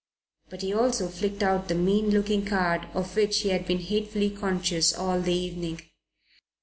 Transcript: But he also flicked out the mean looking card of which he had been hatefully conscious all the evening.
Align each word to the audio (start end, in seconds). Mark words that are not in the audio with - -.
But 0.49 0.63
he 0.63 0.73
also 0.73 1.07
flicked 1.07 1.43
out 1.43 1.67
the 1.67 1.75
mean 1.75 2.09
looking 2.09 2.43
card 2.43 2.87
of 2.95 3.15
which 3.15 3.41
he 3.41 3.49
had 3.49 3.67
been 3.67 3.81
hatefully 3.81 4.31
conscious 4.31 4.91
all 4.95 5.21
the 5.21 5.31
evening. 5.35 5.79